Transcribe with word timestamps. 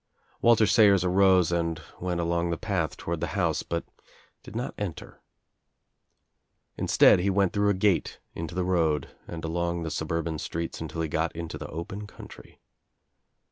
Walter 0.41 0.65
Sayers 0.65 1.03
arose 1.03 1.51
and 1.51 1.79
went 1.99 2.19
along 2.19 2.49
the 2.49 2.57
path 2.57 2.97
toward 2.97 3.19
the 3.21 3.27
house 3.37 3.61
but 3.61 3.85
did 4.41 4.55
not 4.55 4.73
enter. 4.75 5.21
Instead 6.75 7.19
he 7.19 7.29
went 7.29 7.53
through 7.53 7.69
a 7.69 7.75
gate 7.75 8.19
Into 8.33 8.55
the 8.55 8.65
road 8.65 9.09
and 9.27 9.45
along 9.45 9.83
the 9.83 9.91
suburban 9.91 10.39
streets 10.39 10.81
until 10.81 11.01
he 11.03 11.07
got 11.07 11.35
into 11.35 11.59
the 11.59 11.67
open 11.69 12.07
country. 12.07 12.59